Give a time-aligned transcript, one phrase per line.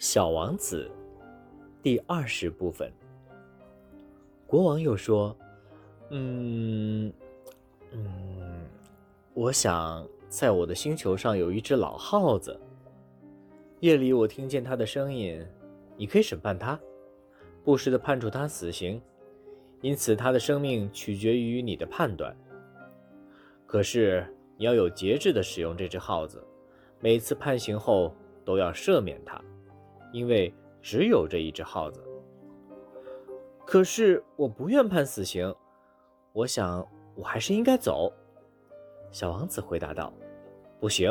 [0.00, 0.90] 小王子，
[1.82, 2.90] 第二十部分。
[4.46, 5.36] 国王又说
[6.08, 7.12] ：“嗯，
[7.90, 8.66] 嗯，
[9.34, 12.58] 我想在我的星球上有一只老耗子。
[13.80, 15.46] 夜里我听见它的声音，
[15.98, 16.80] 你可以审判它，
[17.62, 18.98] 不时的判处它死刑，
[19.82, 22.34] 因此它的生命取决于你的判断。
[23.66, 24.26] 可是
[24.56, 26.42] 你要有节制的使用这只耗子，
[27.00, 28.14] 每次判刑后
[28.46, 29.38] 都要赦免它。”
[30.12, 32.02] 因为只有这一只耗子。
[33.66, 35.54] 可是我不愿判死刑，
[36.32, 38.12] 我想我还是应该走。”
[39.12, 40.12] 小王子回答道。
[40.80, 41.10] “不行。”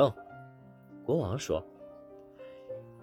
[1.05, 1.63] 国王说。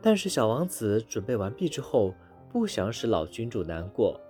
[0.02, 2.14] 但是小王子准备完毕之后，
[2.50, 4.20] 不想使老君主难过。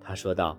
[0.00, 0.58] 他说道：“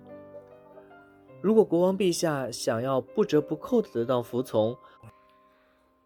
[1.42, 4.76] 如果国王陛下想要不折不扣的得到服从，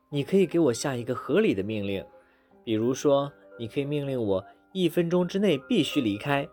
[0.09, 2.05] 你可以给我下一个合理的命令，
[2.65, 6.49] 比如说。”你可以命令我一分钟之内必须离开。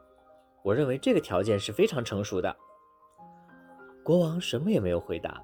[0.64, 2.56] 我认为这个条件是非常成熟的。
[4.04, 5.44] 国王什么也没有回答。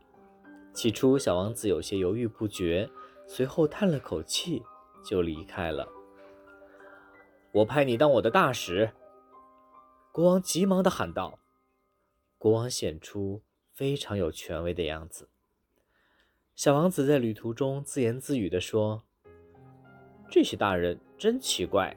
[0.74, 2.90] 起初，小王子有些犹豫不决，
[3.28, 4.62] 随后叹了口气，
[5.04, 5.88] 就离开了。
[7.52, 8.92] 我派你当我的大使。
[10.12, 11.40] 国王急忙地喊道。
[12.38, 13.42] 国王显出
[13.74, 15.30] 非常有权威的样子。
[16.56, 19.04] 小王子在旅途中自言自语地说。
[20.30, 21.96] 这些大人真奇怪。